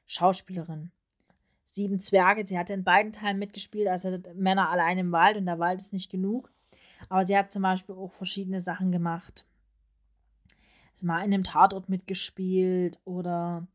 Schauspielerin. 0.07 0.90
Sieben 1.64 1.99
Zwerge, 1.99 2.47
sie 2.47 2.59
hat 2.59 2.71
in 2.71 2.83
beiden 2.83 3.12
Teilen 3.12 3.38
mitgespielt, 3.38 3.88
also 3.88 4.18
Männer 4.35 4.71
allein 4.71 4.99
im 4.99 5.12
Wald 5.12 5.37
und 5.37 5.45
der 5.45 5.59
Wald 5.59 5.80
ist 5.80 5.92
nicht 5.92 6.11
genug. 6.11 6.50
Aber 7.09 7.25
sie 7.25 7.37
hat 7.37 7.50
zum 7.50 7.62
Beispiel 7.62 7.95
auch 7.95 8.12
verschiedene 8.12 8.59
Sachen 8.59 8.90
gemacht. 8.90 9.45
Sie 10.92 11.07
mal 11.07 11.18
in 11.18 11.33
einem 11.33 11.45
Tatort 11.45 11.88
mitgespielt 11.88 12.99
oder 13.04 13.68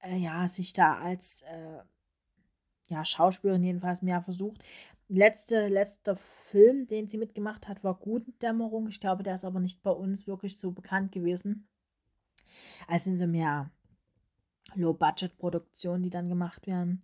äh, 0.00 0.16
ja, 0.16 0.48
sich 0.48 0.72
da 0.72 0.98
als 0.98 1.42
äh, 1.42 1.82
ja, 2.88 3.04
Schauspielerin 3.04 3.62
jedenfalls 3.62 4.02
mehr 4.02 4.22
versucht. 4.22 4.62
Letzte, 5.08 5.68
letzter 5.68 6.16
Film, 6.16 6.86
den 6.86 7.06
sie 7.06 7.18
mitgemacht 7.18 7.68
hat, 7.68 7.84
war 7.84 7.94
Gutendämmerung. 7.94 8.88
Ich 8.88 9.00
glaube, 9.00 9.22
der 9.22 9.34
ist 9.34 9.44
aber 9.44 9.60
nicht 9.60 9.82
bei 9.82 9.90
uns 9.90 10.26
wirklich 10.26 10.58
so 10.58 10.72
bekannt 10.72 11.12
gewesen. 11.12 11.68
Also 12.88 13.04
sind 13.04 13.16
so 13.16 13.26
mehr 13.26 13.70
Low-Budget-Produktionen, 14.74 16.02
die 16.02 16.10
dann 16.10 16.28
gemacht 16.28 16.66
werden. 16.66 17.02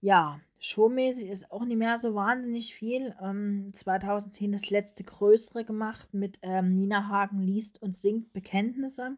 Ja, 0.00 0.40
showmäßig 0.58 1.28
ist 1.28 1.50
auch 1.50 1.64
nicht 1.64 1.78
mehr 1.78 1.98
so 1.98 2.14
wahnsinnig 2.14 2.74
viel. 2.74 3.14
Ähm, 3.20 3.68
2010 3.72 4.52
das 4.52 4.70
letzte 4.70 5.02
größere 5.02 5.64
gemacht 5.64 6.14
mit 6.14 6.38
ähm, 6.42 6.74
Nina 6.74 7.08
Hagen 7.08 7.40
liest 7.40 7.82
und 7.82 7.96
singt 7.96 8.32
Bekenntnisse. 8.32 9.16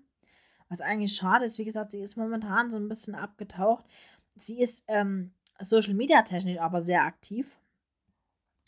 Was 0.70 0.80
eigentlich 0.80 1.14
schade 1.14 1.44
ist, 1.44 1.58
wie 1.58 1.64
gesagt, 1.64 1.90
sie 1.90 2.00
ist 2.00 2.16
momentan 2.16 2.70
so 2.70 2.78
ein 2.78 2.88
bisschen 2.88 3.14
abgetaucht. 3.14 3.84
Sie 4.42 4.60
ist 4.60 4.84
ähm, 4.88 5.32
Social 5.60 5.94
Media 5.94 6.22
technisch 6.22 6.58
aber 6.58 6.80
sehr 6.80 7.04
aktiv. 7.04 7.58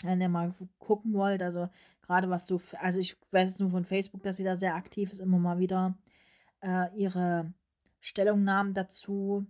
Wenn 0.05 0.21
ihr 0.21 0.29
mal 0.29 0.55
gucken 0.79 1.15
wollt, 1.15 1.43
also 1.43 1.69
gerade 2.03 2.29
was 2.29 2.47
so, 2.47 2.61
also 2.79 3.01
ich 3.01 3.17
weiß 3.31 3.49
es 3.49 3.59
nur 3.61 3.71
von 3.71 3.85
Facebook, 3.85 4.23
dass 4.23 4.37
sie 4.37 4.45
da 4.45 4.57
sehr 4.57 4.75
aktiv 4.75 5.11
ist, 5.13 5.21
immer 5.21 5.39
mal 5.39 5.59
wieder 5.59 5.97
äh, 6.61 6.95
ihre 6.97 7.53
Stellungnahmen 8.01 8.75
dazu 8.75 9.47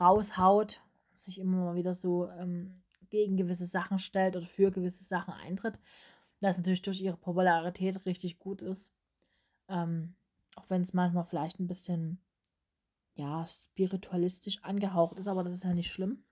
raushaut, 0.00 0.82
sich 1.16 1.38
immer 1.38 1.64
mal 1.64 1.74
wieder 1.76 1.94
so 1.94 2.28
ähm, 2.30 2.82
gegen 3.08 3.36
gewisse 3.36 3.66
Sachen 3.66 3.98
stellt 3.98 4.36
oder 4.36 4.46
für 4.46 4.70
gewisse 4.70 5.04
Sachen 5.04 5.34
eintritt. 5.34 5.80
Das 6.40 6.58
natürlich 6.58 6.82
durch 6.82 7.00
ihre 7.00 7.16
Popularität 7.16 8.04
richtig 8.06 8.38
gut 8.38 8.62
ist. 8.62 8.92
Ähm, 9.68 10.14
auch 10.56 10.68
wenn 10.68 10.82
es 10.82 10.94
manchmal 10.94 11.24
vielleicht 11.24 11.60
ein 11.60 11.66
bisschen 11.66 12.18
ja, 13.14 13.44
spiritualistisch 13.46 14.62
angehaucht 14.62 15.18
ist, 15.18 15.26
aber 15.26 15.42
das 15.42 15.54
ist 15.54 15.64
ja 15.64 15.74
nicht 15.74 15.90
schlimm. 15.90 16.24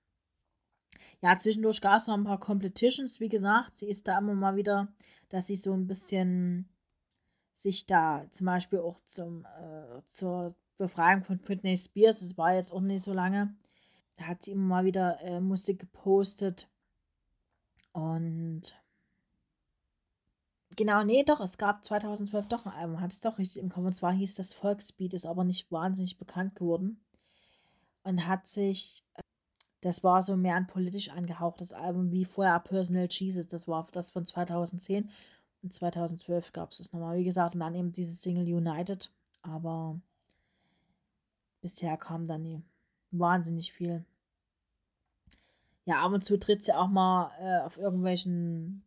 Ja, 1.20 1.36
zwischendurch 1.36 1.80
gab 1.80 1.96
es 1.96 2.06
noch 2.06 2.16
ein 2.16 2.24
paar 2.24 2.40
Competitions, 2.40 3.20
wie 3.20 3.28
gesagt. 3.28 3.76
Sie 3.76 3.88
ist 3.88 4.08
da 4.08 4.18
immer 4.18 4.34
mal 4.34 4.56
wieder, 4.56 4.88
dass 5.28 5.46
sie 5.46 5.56
so 5.56 5.72
ein 5.74 5.86
bisschen 5.86 6.68
sich 7.52 7.86
da 7.86 8.24
zum 8.30 8.46
Beispiel 8.46 8.78
auch 8.78 9.00
zum, 9.04 9.44
äh, 9.44 10.02
zur 10.04 10.54
Befreiung 10.76 11.24
von 11.24 11.38
Britney 11.38 11.76
Spears, 11.76 12.20
das 12.20 12.38
war 12.38 12.54
jetzt 12.54 12.72
auch 12.72 12.80
nicht 12.80 13.02
so 13.02 13.12
lange, 13.12 13.54
da 14.16 14.26
hat 14.26 14.42
sie 14.42 14.52
immer 14.52 14.66
mal 14.66 14.84
wieder 14.84 15.20
äh, 15.22 15.40
Musik 15.40 15.80
gepostet. 15.80 16.68
Und 17.92 18.76
genau, 20.78 21.02
nee, 21.02 21.24
doch, 21.24 21.40
es 21.40 21.58
gab 21.58 21.84
2012 21.84 22.48
doch 22.48 22.64
ein 22.64 22.72
Album, 22.72 23.00
hat 23.00 23.10
es 23.12 23.20
doch 23.20 23.38
richtig 23.38 23.60
im 23.62 23.68
Kopf. 23.68 23.84
Und 23.84 23.92
zwar 23.92 24.12
hieß 24.12 24.36
das 24.36 24.54
Volksbeat, 24.54 25.12
ist 25.12 25.26
aber 25.26 25.44
nicht 25.44 25.70
wahnsinnig 25.70 26.16
bekannt 26.18 26.54
geworden. 26.54 27.00
Und 28.04 28.26
hat 28.26 28.46
sich, 28.46 29.04
äh, 29.14 29.22
das 29.82 30.04
war 30.04 30.22
so 30.22 30.36
mehr 30.36 30.54
ein 30.54 30.68
politisch 30.68 31.10
angehauchtes 31.10 31.74
Album 31.74 32.10
wie 32.12 32.24
vorher 32.24 32.58
Personal 32.60 33.08
Jesus, 33.10 33.48
das 33.48 33.68
war 33.68 33.86
das 33.92 34.10
von 34.12 34.24
2010. 34.24 35.10
Und 35.62 35.72
2012 35.72 36.52
gab 36.52 36.70
es 36.70 36.78
das 36.78 36.92
nochmal, 36.92 37.18
wie 37.18 37.24
gesagt, 37.24 37.54
und 37.54 37.60
dann 37.60 37.74
eben 37.74 37.92
dieses 37.92 38.22
Single 38.22 38.46
United. 38.46 39.10
Aber 39.42 40.00
bisher 41.60 41.96
kam 41.96 42.24
da 42.26 42.38
nie 42.38 42.62
wahnsinnig 43.10 43.72
viel. 43.72 44.04
Ja, 45.86 46.04
ab 46.04 46.12
und 46.12 46.22
zu 46.22 46.38
tritt 46.38 46.62
sie 46.62 46.76
auch 46.76 46.88
mal 46.88 47.32
äh, 47.40 47.64
auf 47.64 47.78
irgendwelchen 47.78 48.84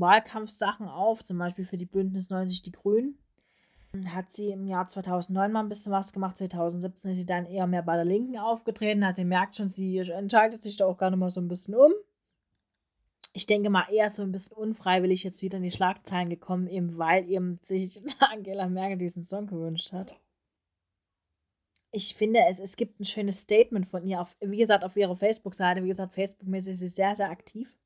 Wahlkampfsachen 0.00 0.88
auf, 0.88 1.22
zum 1.22 1.38
Beispiel 1.38 1.64
für 1.64 1.76
die 1.76 1.86
Bündnis 1.86 2.30
90 2.30 2.62
Die 2.62 2.72
Grünen. 2.72 3.18
Hat 4.10 4.30
sie 4.30 4.50
im 4.50 4.66
Jahr 4.66 4.86
2009 4.86 5.50
mal 5.50 5.60
ein 5.60 5.68
bisschen 5.68 5.92
was 5.92 6.12
gemacht, 6.12 6.36
2017 6.36 7.12
ist 7.12 7.16
sie 7.18 7.26
dann 7.26 7.46
eher 7.46 7.66
mehr 7.66 7.82
bei 7.82 7.96
der 7.96 8.04
Linken 8.04 8.38
aufgetreten. 8.38 9.02
Also 9.02 9.22
ihr 9.22 9.28
merkt 9.28 9.56
schon, 9.56 9.68
sie 9.68 9.98
entscheidet 9.98 10.62
sich 10.62 10.76
da 10.76 10.86
auch 10.86 10.98
gerne 10.98 11.16
mal 11.16 11.30
so 11.30 11.40
ein 11.40 11.48
bisschen 11.48 11.74
um. 11.74 11.92
Ich 13.32 13.46
denke 13.46 13.70
mal 13.70 13.86
eher 13.90 14.10
so 14.10 14.22
ein 14.22 14.32
bisschen 14.32 14.56
unfreiwillig 14.58 15.24
jetzt 15.24 15.42
wieder 15.42 15.56
in 15.56 15.62
die 15.62 15.70
Schlagzeilen 15.70 16.28
gekommen, 16.28 16.66
eben 16.66 16.98
weil 16.98 17.28
eben 17.30 17.56
sich 17.62 18.02
Angela 18.32 18.68
Merkel 18.68 18.98
diesen 18.98 19.24
Song 19.24 19.46
gewünscht 19.46 19.92
hat 19.92 20.14
ich 21.90 22.14
finde, 22.14 22.40
es, 22.48 22.60
es 22.60 22.76
gibt 22.76 23.00
ein 23.00 23.04
schönes 23.04 23.40
Statement 23.40 23.86
von 23.86 24.04
ihr, 24.04 24.20
auf, 24.20 24.36
wie 24.40 24.58
gesagt, 24.58 24.84
auf 24.84 24.96
ihrer 24.96 25.16
Facebook-Seite. 25.16 25.82
Wie 25.82 25.88
gesagt, 25.88 26.14
Facebook-mäßig 26.14 26.74
ist 26.74 26.80
sie 26.80 26.88
sehr, 26.88 27.14
sehr 27.14 27.30
aktiv. 27.30 27.76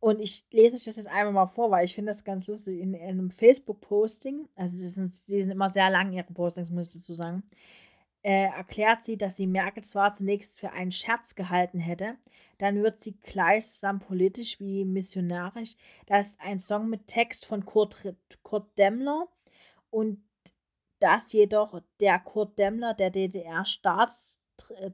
Und 0.00 0.20
ich 0.20 0.44
lese 0.52 0.76
euch 0.76 0.84
das 0.84 0.96
jetzt 0.96 1.08
einmal 1.08 1.32
mal 1.32 1.46
vor, 1.46 1.70
weil 1.70 1.84
ich 1.84 1.94
finde 1.94 2.10
das 2.10 2.24
ganz 2.24 2.46
lustig. 2.46 2.78
In, 2.80 2.94
in 2.94 3.02
einem 3.02 3.30
Facebook-Posting, 3.30 4.48
also 4.54 4.76
sie 4.76 4.88
sind, 4.88 5.12
sie 5.12 5.42
sind 5.42 5.50
immer 5.50 5.68
sehr 5.68 5.90
lang, 5.90 6.12
ihre 6.12 6.32
Postings, 6.32 6.70
muss 6.70 6.86
ich 6.86 6.94
dazu 6.94 7.14
sagen, 7.14 7.42
äh, 8.22 8.44
erklärt 8.44 9.02
sie, 9.02 9.16
dass 9.16 9.36
sie 9.36 9.46
Merkel 9.46 9.82
zwar 9.82 10.12
zunächst 10.12 10.60
für 10.60 10.70
einen 10.72 10.92
Scherz 10.92 11.34
gehalten 11.34 11.78
hätte, 11.78 12.16
dann 12.58 12.82
wird 12.82 13.00
sie 13.00 13.18
gleichsam 13.20 14.00
politisch 14.00 14.60
wie 14.60 14.84
missionarisch. 14.84 15.74
Das 16.06 16.28
ist 16.28 16.40
ein 16.40 16.58
Song 16.58 16.88
mit 16.88 17.06
Text 17.06 17.46
von 17.46 17.64
Kurt, 17.64 18.14
Kurt 18.42 18.76
Demmler 18.78 19.28
und 19.90 20.22
dass 21.00 21.32
jedoch 21.32 21.80
der 22.00 22.18
Kurt 22.18 22.58
Demmler 22.58 22.94
der 22.94 23.10
DDR-Staats 23.10 24.40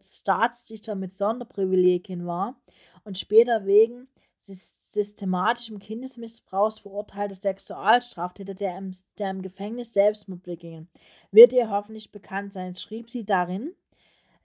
Staatsdichter 0.00 0.94
mit 0.94 1.14
Sonderprivilegien 1.14 2.26
war 2.26 2.60
und 3.04 3.18
später 3.18 3.64
wegen 3.64 4.08
systematischem 4.46 5.78
Kindesmissbrauchs 5.78 6.80
verurteilte 6.80 7.34
Sexualstraftäter, 7.34 8.54
der 8.54 8.76
im, 8.78 8.92
der 9.18 9.30
im 9.30 9.42
Gefängnis 9.42 9.94
Selbstmord 9.94 10.42
beging, 10.42 10.88
wird 11.30 11.52
ihr 11.52 11.70
hoffentlich 11.70 12.12
bekannt 12.12 12.52
sein. 12.52 12.74
Schrieb 12.74 13.10
sie 13.10 13.24
darin, 13.24 13.74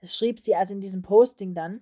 es 0.00 0.16
schrieb 0.16 0.40
sie 0.40 0.56
also 0.56 0.74
in 0.74 0.80
diesem 0.80 1.02
Posting 1.02 1.54
dann, 1.54 1.80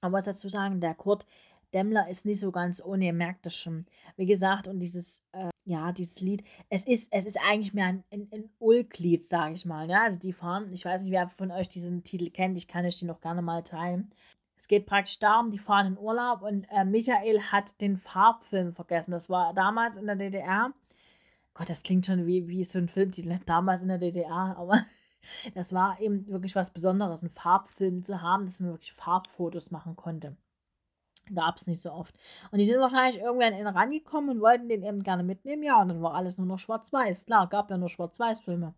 aber 0.00 0.18
was 0.18 0.24
dazu 0.24 0.48
sagen, 0.48 0.80
der 0.80 0.94
Kurt 0.94 1.26
Demmler 1.72 2.08
ist 2.08 2.26
nicht 2.26 2.40
so 2.40 2.52
ganz 2.52 2.82
ohne, 2.82 3.06
ihr 3.06 3.12
merkt 3.12 3.44
das 3.44 3.54
schon. 3.54 3.86
Wie 4.16 4.26
gesagt, 4.26 4.68
und 4.68 4.80
dieses, 4.80 5.22
äh, 5.32 5.50
ja, 5.64 5.92
dieses 5.92 6.20
Lied, 6.20 6.44
es 6.70 6.86
ist, 6.86 7.12
es 7.12 7.26
ist 7.26 7.38
eigentlich 7.48 7.74
mehr 7.74 7.86
ein, 7.86 8.04
ein, 8.10 8.28
ein 8.32 8.50
Ulk-Lied, 8.58 9.24
sage 9.24 9.54
ich 9.54 9.66
mal. 9.66 9.88
Ja? 9.90 10.04
Also 10.04 10.18
die 10.18 10.32
fahren, 10.32 10.72
ich 10.72 10.84
weiß 10.84 11.02
nicht, 11.02 11.10
wer 11.10 11.28
von 11.28 11.50
euch 11.50 11.68
diesen 11.68 12.02
Titel 12.02 12.30
kennt, 12.30 12.56
ich 12.56 12.68
kann 12.68 12.86
euch 12.86 12.98
den 12.98 13.08
noch 13.08 13.20
gerne 13.20 13.42
mal 13.42 13.62
teilen. 13.62 14.10
Es 14.56 14.68
geht 14.68 14.86
praktisch 14.86 15.18
darum, 15.18 15.50
die 15.50 15.58
fahren 15.58 15.86
in 15.86 15.98
Urlaub 15.98 16.42
und 16.42 16.66
äh, 16.70 16.84
Michael 16.84 17.40
hat 17.40 17.80
den 17.80 17.96
Farbfilm 17.96 18.74
vergessen. 18.74 19.10
Das 19.10 19.28
war 19.28 19.52
damals 19.52 19.96
in 19.96 20.06
der 20.06 20.16
DDR. 20.16 20.72
Gott, 21.52 21.68
das 21.68 21.82
klingt 21.82 22.06
schon 22.06 22.26
wie, 22.26 22.48
wie 22.48 22.64
so 22.64 22.78
ein 22.78 22.88
Filmtitel, 22.88 23.38
damals 23.46 23.82
in 23.82 23.88
der 23.88 23.98
DDR, 23.98 24.56
aber 24.56 24.80
das 25.54 25.72
war 25.72 26.00
eben 26.00 26.26
wirklich 26.28 26.54
was 26.54 26.72
Besonderes, 26.72 27.20
einen 27.20 27.30
Farbfilm 27.30 28.02
zu 28.02 28.22
haben, 28.22 28.46
dass 28.46 28.60
man 28.60 28.70
wirklich 28.70 28.92
Farbfotos 28.92 29.70
machen 29.70 29.96
konnte. 29.96 30.36
Gab 31.34 31.56
es 31.56 31.66
nicht 31.66 31.82
so 31.82 31.92
oft. 31.92 32.14
Und 32.52 32.58
die 32.58 32.64
sind 32.64 32.80
wahrscheinlich 32.80 33.20
irgendwann 33.20 33.52
in 33.52 33.66
rangekommen 33.66 34.30
und 34.30 34.40
wollten 34.40 34.68
den 34.68 34.84
eben 34.84 35.02
gerne 35.02 35.24
mitnehmen. 35.24 35.64
Ja, 35.64 35.82
und 35.82 35.88
dann 35.88 36.00
war 36.00 36.14
alles 36.14 36.38
nur 36.38 36.46
noch 36.46 36.60
schwarz-weiß. 36.60 37.26
Klar, 37.26 37.48
gab 37.48 37.68
ja 37.68 37.78
nur 37.78 37.88
schwarz-weiß-Filme. 37.88 38.74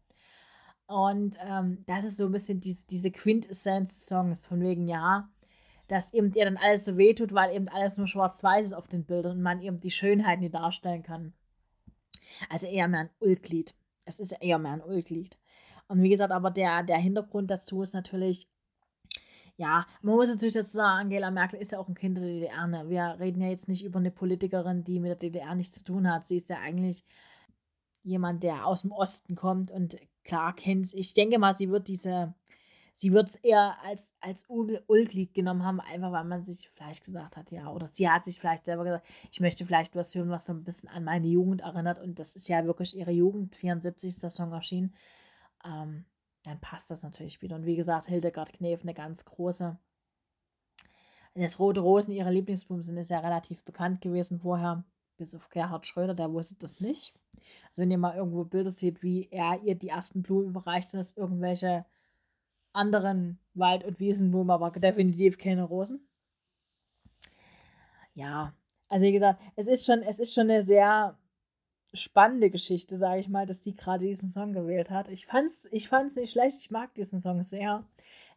Und 0.86 1.36
ähm, 1.42 1.84
das 1.86 2.04
ist 2.04 2.16
so 2.16 2.24
ein 2.24 2.32
bisschen 2.32 2.60
diese, 2.60 2.86
diese 2.86 3.10
Quintessenz 3.10 3.92
des 3.92 4.06
Songs, 4.06 4.46
von 4.46 4.62
wegen, 4.62 4.88
ja, 4.88 5.28
dass 5.88 6.12
eben 6.12 6.30
dir 6.30 6.44
dann 6.44 6.56
alles 6.56 6.84
so 6.84 6.96
wehtut, 6.96 7.32
weil 7.32 7.54
eben 7.54 7.68
alles 7.68 7.96
nur 7.96 8.06
schwarz-weiß 8.06 8.66
ist 8.66 8.72
auf 8.74 8.88
den 8.88 9.04
Bildern 9.04 9.38
und 9.38 9.42
man 9.42 9.60
eben 9.60 9.80
die 9.80 9.90
Schönheit 9.90 10.40
nicht 10.40 10.54
darstellen 10.54 11.02
kann. 11.02 11.32
Also 12.50 12.66
eher 12.66 12.88
mehr 12.88 13.00
ein 13.00 13.10
Ulglied. 13.20 13.74
Es 14.04 14.20
ist 14.20 14.32
eher 14.32 14.58
mehr 14.58 14.72
ein 14.72 14.82
Ulglied. 14.82 15.38
Und 15.88 16.02
wie 16.02 16.10
gesagt, 16.10 16.32
aber 16.32 16.50
der, 16.50 16.82
der 16.82 16.98
Hintergrund 16.98 17.50
dazu 17.50 17.82
ist 17.82 17.94
natürlich, 17.94 18.48
ja, 19.56 19.86
man 20.02 20.14
muss 20.14 20.28
natürlich 20.28 20.54
dazu 20.54 20.76
sagen, 20.76 21.06
Angela 21.06 21.30
Merkel 21.30 21.58
ist 21.58 21.72
ja 21.72 21.78
auch 21.78 21.88
ein 21.88 21.94
Kind 21.94 22.18
der 22.18 22.24
DDR. 22.24 22.66
Ne? 22.66 22.88
Wir 22.88 23.16
reden 23.18 23.40
ja 23.40 23.48
jetzt 23.48 23.68
nicht 23.68 23.84
über 23.84 23.98
eine 23.98 24.10
Politikerin, 24.10 24.84
die 24.84 25.00
mit 25.00 25.08
der 25.08 25.16
DDR 25.16 25.54
nichts 25.54 25.78
zu 25.78 25.84
tun 25.84 26.10
hat. 26.12 26.26
Sie 26.26 26.36
ist 26.36 26.50
ja 26.50 26.58
eigentlich 26.58 27.02
jemand, 28.02 28.42
der 28.42 28.66
aus 28.66 28.82
dem 28.82 28.92
Osten 28.92 29.34
kommt 29.34 29.70
und 29.70 29.96
klar 30.24 30.54
kennt 30.54 30.92
Ich 30.94 31.14
denke 31.14 31.38
mal, 31.38 31.54
sie 31.56 31.70
wird 31.70 31.88
diese, 31.88 32.34
sie 32.98 33.12
wird 33.12 33.28
es 33.28 33.36
eher 33.36 33.76
als, 33.84 34.16
als 34.20 34.44
Ulglied 34.48 35.32
genommen 35.32 35.64
haben, 35.64 35.78
einfach 35.78 36.10
weil 36.10 36.24
man 36.24 36.42
sich 36.42 36.68
vielleicht 36.70 37.04
gesagt 37.04 37.36
hat, 37.36 37.52
ja, 37.52 37.70
oder 37.70 37.86
sie 37.86 38.10
hat 38.10 38.24
sich 38.24 38.40
vielleicht 38.40 38.64
selber 38.64 38.82
gesagt, 38.82 39.06
ich 39.30 39.38
möchte 39.38 39.64
vielleicht 39.64 39.94
was 39.94 40.12
hören, 40.16 40.30
was 40.30 40.46
so 40.46 40.52
ein 40.52 40.64
bisschen 40.64 40.88
an 40.88 41.04
meine 41.04 41.28
Jugend 41.28 41.60
erinnert 41.60 42.00
und 42.00 42.18
das 42.18 42.34
ist 42.34 42.48
ja 42.48 42.64
wirklich 42.64 42.96
ihre 42.96 43.12
Jugend, 43.12 43.54
74 43.54 44.08
ist 44.08 44.22
der 44.24 44.30
Song 44.30 44.52
erschienen. 44.52 44.96
Ähm, 45.64 46.06
dann 46.42 46.60
passt 46.60 46.90
das 46.90 47.04
natürlich 47.04 47.40
wieder. 47.40 47.54
Und 47.54 47.66
wie 47.66 47.76
gesagt, 47.76 48.08
Hildegard 48.08 48.52
Knef, 48.52 48.82
eine 48.82 48.94
ganz 48.94 49.24
große. 49.24 49.78
Das 51.34 51.60
Rote 51.60 51.80
Rosen, 51.80 52.10
ihre 52.10 52.32
Lieblingsblumen, 52.32 52.82
sind 52.82 52.96
ist 52.96 53.10
ja 53.10 53.20
relativ 53.20 53.62
bekannt 53.62 54.00
gewesen 54.00 54.40
vorher, 54.40 54.82
bis 55.16 55.36
auf 55.36 55.50
Gerhard 55.50 55.86
Schröder, 55.86 56.14
der 56.14 56.32
wusste 56.32 56.56
das 56.56 56.80
nicht. 56.80 57.14
Also 57.68 57.82
wenn 57.82 57.92
ihr 57.92 57.98
mal 57.98 58.16
irgendwo 58.16 58.42
Bilder 58.42 58.72
seht, 58.72 59.04
wie 59.04 59.28
er 59.30 59.62
ihr 59.62 59.76
die 59.76 59.90
ersten 59.90 60.22
Blumen 60.22 60.48
überreicht, 60.48 60.88
sind 60.88 60.98
das 60.98 61.16
irgendwelche 61.16 61.84
anderen 62.78 63.38
Wald- 63.54 63.84
und 63.84 64.00
Wiesenblumen, 64.00 64.50
aber 64.50 64.70
definitiv 64.70 65.36
keine 65.38 65.64
Rosen. 65.64 66.00
Ja, 68.14 68.52
also 68.88 69.04
wie 69.04 69.12
gesagt, 69.12 69.40
es 69.56 69.66
ist 69.66 69.84
schon, 69.84 70.00
es 70.00 70.18
ist 70.18 70.34
schon 70.34 70.50
eine 70.50 70.62
sehr 70.62 71.16
spannende 71.94 72.50
Geschichte, 72.50 72.96
sage 72.96 73.20
ich 73.20 73.28
mal, 73.28 73.46
dass 73.46 73.60
die 73.60 73.74
gerade 73.74 74.06
diesen 74.06 74.30
Song 74.30 74.52
gewählt 74.52 74.90
hat. 74.90 75.08
Ich 75.08 75.26
fand's, 75.26 75.68
ich 75.72 75.88
fand's 75.88 76.16
nicht 76.16 76.32
schlecht, 76.32 76.58
ich 76.60 76.70
mag 76.70 76.92
diesen 76.94 77.20
Song 77.20 77.42
sehr. 77.42 77.84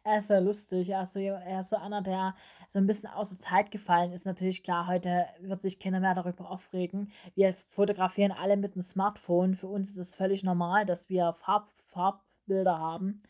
er 0.04 0.18
ist 0.18 0.28
sehr 0.28 0.40
lustig. 0.40 0.90
Er 0.90 1.02
ist, 1.02 1.12
so, 1.12 1.20
er 1.20 1.60
ist 1.60 1.70
so 1.70 1.76
einer, 1.76 2.02
der 2.02 2.34
so 2.66 2.78
ein 2.78 2.86
bisschen 2.86 3.10
außer 3.10 3.36
Zeit 3.36 3.70
gefallen 3.70 4.12
ist. 4.12 4.26
Natürlich 4.26 4.62
klar, 4.64 4.86
heute 4.86 5.26
wird 5.40 5.62
sich 5.62 5.78
keiner 5.78 6.00
mehr 6.00 6.14
darüber 6.14 6.50
aufregen. 6.50 7.12
Wir 7.34 7.54
fotografieren 7.54 8.32
alle 8.32 8.56
mit 8.56 8.72
einem 8.72 8.82
Smartphone. 8.82 9.54
Für 9.54 9.68
uns 9.68 9.90
ist 9.90 9.98
es 9.98 10.14
völlig 10.14 10.42
normal, 10.44 10.86
dass 10.86 11.08
wir 11.10 11.32
Farb, 11.34 11.68
Farbbilder 11.88 12.78
haben. 12.78 13.22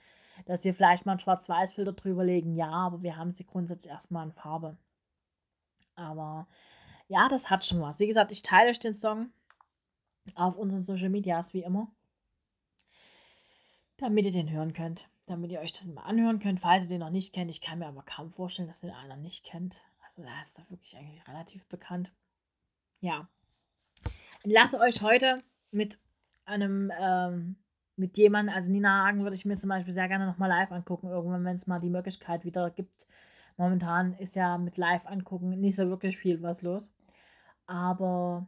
Dass 0.44 0.64
wir 0.64 0.74
vielleicht 0.74 1.06
mal 1.06 1.12
einen 1.12 1.20
Schwarz-Weiß-Filter 1.20 1.92
drüber 1.92 2.24
legen, 2.24 2.54
ja, 2.54 2.70
aber 2.70 3.02
wir 3.02 3.16
haben 3.16 3.30
sie 3.30 3.44
grundsätzlich 3.44 3.92
erstmal 3.92 4.26
in 4.26 4.32
Farbe. 4.32 4.76
Aber 5.94 6.48
ja, 7.08 7.28
das 7.28 7.50
hat 7.50 7.64
schon 7.64 7.80
was. 7.80 8.00
Wie 8.00 8.06
gesagt, 8.06 8.32
ich 8.32 8.42
teile 8.42 8.70
euch 8.70 8.78
den 8.78 8.94
Song 8.94 9.30
auf 10.34 10.56
unseren 10.56 10.82
Social 10.82 11.10
Medias 11.10 11.52
wie 11.54 11.62
immer, 11.62 11.88
damit 13.98 14.24
ihr 14.24 14.32
den 14.32 14.50
hören 14.50 14.72
könnt 14.72 15.08
damit 15.26 15.52
ihr 15.52 15.60
euch 15.60 15.72
das 15.72 15.86
mal 15.86 16.02
anhören 16.02 16.40
könnt, 16.40 16.60
falls 16.60 16.84
ihr 16.84 16.88
den 16.90 17.00
noch 17.00 17.10
nicht 17.10 17.32
kennt. 17.32 17.50
Ich 17.50 17.60
kann 17.60 17.78
mir 17.78 17.86
aber 17.86 18.02
kaum 18.02 18.30
vorstellen, 18.30 18.68
dass 18.68 18.80
den 18.80 18.90
einer 18.90 19.16
nicht 19.16 19.44
kennt. 19.44 19.82
Also 20.04 20.22
da 20.22 20.42
ist 20.42 20.58
er 20.58 20.68
wirklich 20.70 20.96
eigentlich 20.96 21.26
relativ 21.28 21.66
bekannt. 21.66 22.12
Ja. 23.00 23.28
Ich 24.44 24.52
lasse 24.52 24.78
euch 24.78 25.02
heute 25.02 25.42
mit 25.70 25.98
einem, 26.44 26.92
ähm, 26.98 27.56
mit 27.96 28.16
jemandem, 28.16 28.54
also 28.54 28.70
Nina 28.70 29.06
Hagen 29.06 29.22
würde 29.22 29.36
ich 29.36 29.44
mir 29.44 29.56
zum 29.56 29.68
Beispiel 29.68 29.92
sehr 29.92 30.08
gerne 30.08 30.26
nochmal 30.26 30.48
live 30.48 30.72
angucken, 30.72 31.08
irgendwann, 31.08 31.44
wenn 31.44 31.54
es 31.54 31.66
mal 31.66 31.80
die 31.80 31.90
Möglichkeit 31.90 32.44
wieder 32.44 32.70
gibt. 32.70 33.06
Momentan 33.56 34.14
ist 34.14 34.34
ja 34.34 34.58
mit 34.58 34.76
live 34.76 35.06
angucken 35.06 35.50
nicht 35.60 35.76
so 35.76 35.88
wirklich 35.88 36.16
viel 36.16 36.42
was 36.42 36.62
los. 36.62 36.92
Aber 37.66 38.46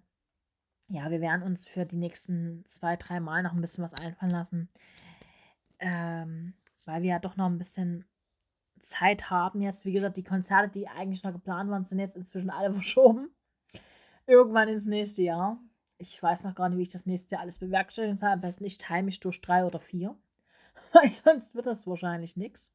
ja, 0.89 1.11
wir 1.11 1.21
werden 1.21 1.43
uns 1.43 1.67
für 1.67 1.87
die 1.87 1.97
nächsten 1.97 2.65
zwei, 2.67 2.97
drei 2.97 3.21
Mal 3.21 3.43
noch 3.43 3.53
ein 3.53 3.61
bisschen 3.61 3.85
was 3.85 3.95
einfallen 3.95 4.33
lassen. 4.33 4.69
Ähm, 5.79 6.55
weil 6.85 7.03
wir 7.03 7.11
ja 7.11 7.19
doch 7.19 7.37
noch 7.37 7.47
ein 7.47 7.59
bisschen 7.59 8.05
Zeit 8.81 9.31
haben. 9.31 9.63
Jetzt, 9.63 9.87
wie 9.87 9.93
gesagt, 9.93 10.17
die 10.17 10.25
Konzerte, 10.25 10.69
die 10.69 10.89
eigentlich 10.89 11.23
noch 11.23 11.33
geplant 11.33 11.71
waren, 11.71 11.85
sind 11.85 11.99
jetzt 11.99 12.17
inzwischen 12.17 12.51
alle 12.51 12.73
verschoben. 12.73 13.35
Irgendwann 14.27 14.69
ins 14.69 14.87
nächste 14.87 15.23
Jahr. 15.23 15.59
Ich 16.07 16.23
weiß 16.23 16.45
noch 16.45 16.55
gar 16.55 16.69
nicht, 16.69 16.77
wie 16.77 16.83
ich 16.83 16.91
das 16.91 17.07
nächste 17.07 17.35
Jahr 17.35 17.43
alles 17.43 17.59
bewerkstelligen 17.59 18.19
soll. 18.19 18.29
Am 18.29 18.43
besten 18.43 18.67
ich 18.67 18.77
teile 18.77 19.05
mich 19.05 19.21
durch 19.21 19.41
drei 19.41 19.65
oder 19.65 19.81
vier. 19.81 20.15
Weil 20.93 21.09
sonst 21.09 21.55
wird 21.55 21.65
das 21.65 21.87
wahrscheinlich 21.87 22.37
nichts. 22.37 22.75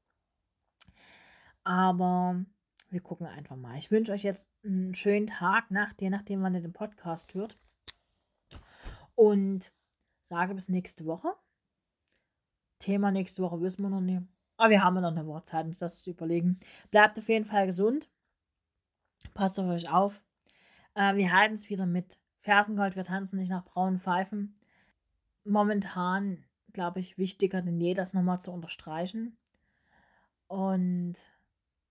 Aber 1.63 2.43
wir 2.89 3.01
gucken 3.01 3.27
einfach 3.27 3.55
mal. 3.55 3.77
Ich 3.77 3.91
wünsche 3.91 4.13
euch 4.13 4.23
jetzt 4.23 4.51
einen 4.63 4.95
schönen 4.95 5.27
Tag, 5.27 5.69
nach 5.69 5.93
je 5.99 6.09
nachdem, 6.09 6.41
wann 6.41 6.55
ihr 6.55 6.61
den 6.61 6.73
Podcast 6.73 7.35
hört. 7.35 7.55
Und 9.13 9.71
sage 10.21 10.55
bis 10.55 10.69
nächste 10.69 11.05
Woche. 11.05 11.31
Thema 12.79 13.11
nächste 13.11 13.43
Woche 13.43 13.61
wissen 13.61 13.83
wir 13.83 13.89
noch 13.89 14.01
nicht. 14.01 14.23
Aber 14.57 14.71
wir 14.71 14.83
haben 14.83 14.95
ja 14.95 15.01
noch 15.01 15.11
eine 15.11 15.27
Woche 15.27 15.43
Zeit, 15.43 15.67
uns 15.67 15.77
das 15.77 16.01
zu 16.01 16.09
überlegen. 16.09 16.59
Bleibt 16.89 17.19
auf 17.19 17.29
jeden 17.29 17.45
Fall 17.45 17.67
gesund. 17.67 18.09
Passt 19.35 19.59
auf 19.59 19.67
euch 19.67 19.87
auf. 19.87 20.23
Äh, 20.95 21.15
wir 21.15 21.31
halten 21.31 21.53
es 21.53 21.69
wieder 21.69 21.85
mit 21.85 22.17
Fersengold. 22.39 22.95
Wir 22.95 23.03
tanzen 23.03 23.37
nicht 23.37 23.49
nach 23.49 23.65
braunen 23.65 23.97
Pfeifen. 23.97 24.59
Momentan, 25.43 26.43
glaube 26.73 26.99
ich, 26.99 27.17
wichtiger 27.17 27.61
denn 27.61 27.79
je, 27.79 27.93
das 27.93 28.13
nochmal 28.13 28.39
zu 28.39 28.51
unterstreichen. 28.51 29.37
Und 30.47 31.15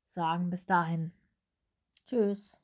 sagen 0.05 0.51
bis 0.51 0.67
dahin. 0.67 1.13
Tschüss. 2.07 2.59